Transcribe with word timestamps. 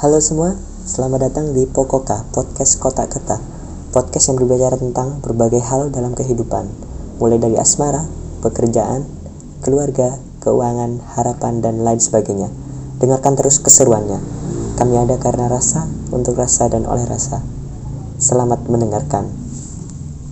Halo 0.00 0.16
semua, 0.16 0.56
selamat 0.88 1.28
datang 1.28 1.52
di 1.52 1.68
Pokoka, 1.68 2.24
podcast 2.32 2.80
kotak 2.80 3.12
kata. 3.12 3.36
Podcast 3.92 4.32
yang 4.32 4.40
berbicara 4.40 4.80
tentang 4.80 5.20
berbagai 5.20 5.60
hal 5.60 5.92
dalam 5.92 6.16
kehidupan, 6.16 6.72
mulai 7.20 7.36
dari 7.36 7.60
asmara, 7.60 8.08
pekerjaan, 8.40 9.04
keluarga, 9.60 10.16
keuangan, 10.40 11.04
harapan, 11.20 11.60
dan 11.60 11.84
lain 11.84 12.00
sebagainya. 12.00 12.48
Dengarkan 12.96 13.36
terus 13.36 13.60
keseruannya. 13.60 14.24
Kami 14.80 14.96
ada 14.96 15.20
karena 15.20 15.52
rasa, 15.52 15.84
untuk 16.16 16.40
rasa, 16.40 16.72
dan 16.72 16.88
oleh 16.88 17.04
rasa. 17.04 17.44
Selamat 18.16 18.72
mendengarkan. 18.72 19.28